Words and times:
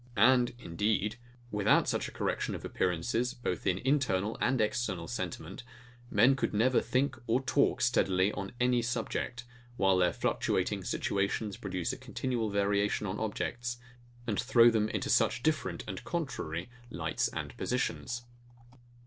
And, 0.17 0.55
indeed, 0.57 1.17
without 1.51 1.87
such 1.87 2.07
a 2.07 2.11
correction 2.11 2.55
of 2.55 2.65
appearances, 2.65 3.35
both 3.35 3.67
in 3.67 3.77
internal 3.85 4.35
and 4.41 4.59
external 4.59 5.07
sentiment, 5.07 5.61
men 6.09 6.35
could 6.35 6.55
never 6.55 6.81
think 6.81 7.19
or 7.27 7.39
talk 7.39 7.81
steadily 7.81 8.31
on 8.31 8.51
any 8.59 8.81
subject; 8.81 9.43
while 9.77 9.97
their 9.97 10.11
fluctuating 10.11 10.83
situations 10.83 11.55
produce 11.55 11.93
a 11.93 11.97
continual 11.97 12.49
variation 12.49 13.05
on 13.05 13.19
objects, 13.19 13.77
and 14.25 14.39
throw 14.39 14.71
them 14.71 14.89
into 14.89 15.11
such 15.11 15.43
different 15.43 15.83
and 15.87 16.03
contrary 16.03 16.67
lights 16.89 17.27
and 17.27 17.55
positions. 17.55 18.23